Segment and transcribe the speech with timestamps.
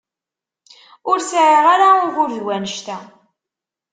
[1.09, 2.97] Ur sɛiɣ ara ugur d wannect-a.